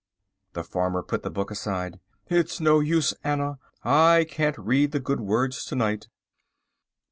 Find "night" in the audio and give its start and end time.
5.75-6.07